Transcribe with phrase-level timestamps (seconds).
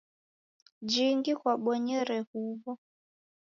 [0.89, 2.71] Jhingi kwabonyere huw'o?